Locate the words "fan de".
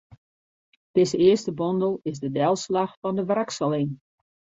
3.01-3.23